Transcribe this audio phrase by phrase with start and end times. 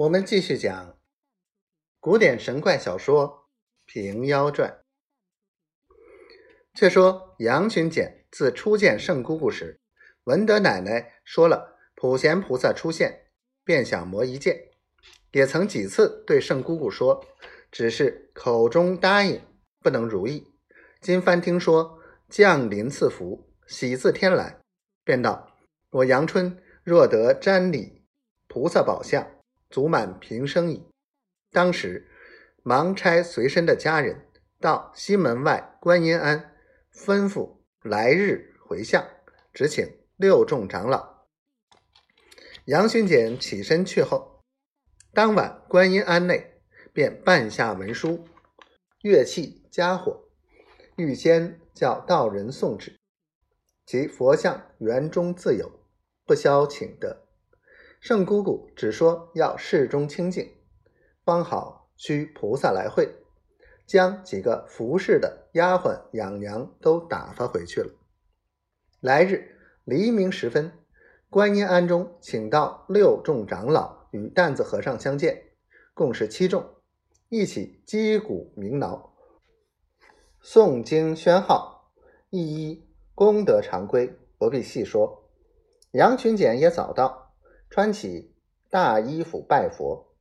[0.00, 0.98] 我们继续讲
[1.98, 3.28] 古典神怪小说
[3.84, 4.70] 《平妖传》。
[6.72, 9.78] 却说杨巡检自初见圣姑姑时，
[10.24, 13.26] 闻得奶奶说了普贤菩萨出现，
[13.62, 14.70] 便想磨一剑，
[15.32, 17.22] 也曾几次对圣姑姑说，
[17.70, 19.42] 只是口中答应，
[19.80, 20.46] 不能如意。
[21.02, 21.98] 今番听说
[22.30, 24.62] 降临赐福，喜自天来，
[25.04, 25.58] 便道
[25.92, 28.06] ：“我阳春若得瞻礼
[28.48, 29.30] 菩萨宝相，
[29.70, 30.86] 足满平生矣。”
[31.50, 32.08] 当时
[32.62, 34.26] 忙差随身的家人
[34.60, 36.54] 到西门外观音庵，
[36.92, 39.08] 吩咐来日回向，
[39.54, 41.24] 只请六众长老。
[42.66, 44.42] 杨巡检起身去后，
[45.12, 46.60] 当晚观音庵内
[46.92, 48.28] 便办下文书，
[49.02, 50.28] 乐器家伙，
[50.96, 52.96] 预先叫道人送旨，
[53.86, 55.72] 即佛像园中自有，
[56.26, 57.26] 不消请得。
[58.00, 60.50] 圣姑姑只说要室中清净，
[61.22, 63.14] 方好需菩萨来会，
[63.86, 67.92] 将几个服侍的丫鬟养娘都打发回去了。
[69.00, 70.72] 来日黎明时分，
[71.28, 75.42] 观音庵中请到六众长老与担子和尚相见，
[75.92, 76.64] 共是七众，
[77.28, 79.10] 一起击鼓鸣铙，
[80.42, 81.92] 诵经宣号，
[82.30, 85.30] 一一功德常规，不必细说。
[85.92, 87.29] 杨群简也早到，
[87.70, 88.34] 穿起
[88.68, 90.12] 大衣服拜佛。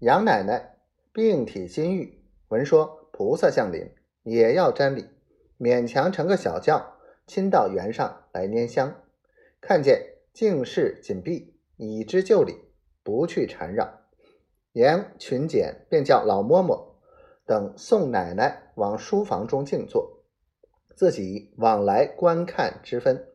[0.00, 0.78] 杨奶奶
[1.12, 3.88] 病体心郁，闻说菩萨降临，
[4.24, 5.06] 也要瞻礼，
[5.60, 6.96] 勉强乘个小轿。
[7.28, 9.00] 亲到园上来拈香，
[9.60, 12.56] 看见净室紧闭，已知就礼，
[13.04, 14.00] 不去缠绕。
[14.72, 16.94] 杨群简便叫老嬷嬷
[17.46, 20.24] 等送奶奶往书房中静坐，
[20.96, 23.28] 自己往来观看之分。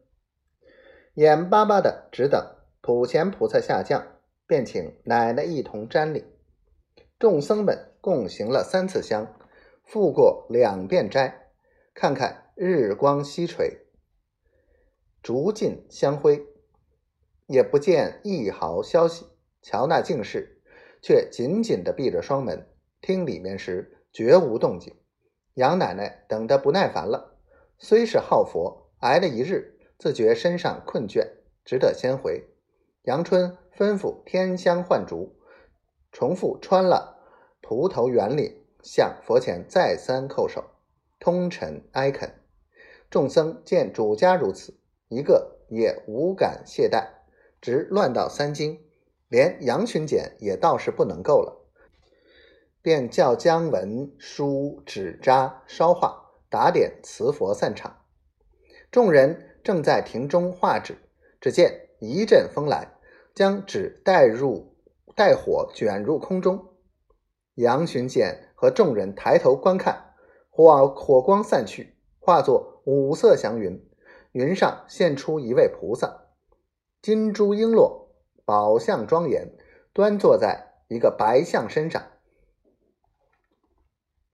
[1.13, 2.54] 眼巴巴的只等
[2.85, 4.05] 普贤菩萨下降，
[4.45, 6.23] 便请奶奶一同瞻礼。
[7.17, 9.39] 众僧们共行了三次香，
[9.83, 11.49] 复过两遍斋，
[11.95, 13.87] 看看日光西垂。
[15.23, 16.45] 逐尽香灰，
[17.47, 19.25] 也不见一毫消息。
[19.63, 20.61] 瞧那净室，
[21.01, 22.67] 却紧紧地闭着双门，
[23.01, 24.93] 听里面时绝无动静。
[25.55, 27.39] 杨奶奶等得不耐烦了，
[27.79, 31.27] 虽是好佛，挨了一日，自觉身上困倦，
[31.65, 32.47] 只得先回。
[33.05, 35.35] 杨春吩咐添香换烛，
[36.11, 37.17] 重复穿了
[37.61, 40.63] 蒲头圆领，向佛前再三叩首，
[41.19, 42.33] 通陈哀恳。
[43.11, 44.79] 众僧见主家如此。
[45.07, 47.07] 一个也无敢懈怠，
[47.61, 48.81] 直乱到三经，
[49.27, 51.61] 连杨群简也倒是不能够了，
[52.81, 58.01] 便叫姜文书纸扎烧化，打点瓷佛散场。
[58.89, 60.97] 众人正在庭中画纸，
[61.39, 62.94] 只见一阵风来，
[63.35, 64.77] 将纸带入
[65.13, 66.69] 带火卷入空中。
[67.55, 70.13] 杨巡见和众人抬头观看，
[70.49, 73.85] 火火光散去，化作五色祥云。
[74.31, 76.27] 云上现出一位菩萨，
[77.01, 78.07] 金珠璎珞，
[78.45, 79.53] 宝相庄严，
[79.93, 82.01] 端坐在一个白象身上，